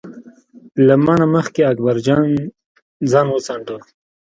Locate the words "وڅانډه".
3.29-3.77